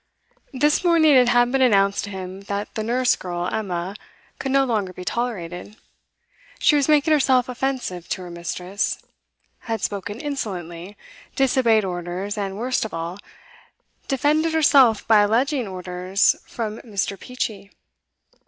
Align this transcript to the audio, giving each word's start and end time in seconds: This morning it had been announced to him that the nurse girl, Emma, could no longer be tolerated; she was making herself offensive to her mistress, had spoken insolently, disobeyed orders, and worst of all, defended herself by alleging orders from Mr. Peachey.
This 0.51 0.83
morning 0.83 1.13
it 1.15 1.29
had 1.29 1.51
been 1.51 1.61
announced 1.61 2.05
to 2.05 2.09
him 2.09 2.41
that 2.49 2.73
the 2.73 2.81
nurse 2.81 3.15
girl, 3.15 3.45
Emma, 3.45 3.95
could 4.39 4.51
no 4.51 4.65
longer 4.65 4.91
be 4.93 5.05
tolerated; 5.05 5.75
she 6.57 6.75
was 6.75 6.89
making 6.89 7.13
herself 7.13 7.47
offensive 7.47 8.09
to 8.09 8.23
her 8.23 8.31
mistress, 8.31 8.97
had 9.59 9.79
spoken 9.81 10.19
insolently, 10.19 10.97
disobeyed 11.35 11.85
orders, 11.85 12.35
and 12.35 12.57
worst 12.57 12.83
of 12.83 12.95
all, 12.95 13.19
defended 14.07 14.55
herself 14.55 15.07
by 15.07 15.19
alleging 15.21 15.67
orders 15.67 16.35
from 16.47 16.79
Mr. 16.79 17.15
Peachey. 17.15 17.69